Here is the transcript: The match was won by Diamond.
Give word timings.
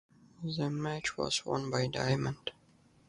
The 0.43 0.71
match 0.71 1.15
was 1.15 1.45
won 1.45 1.69
by 1.69 1.85
Diamond. 1.85 2.53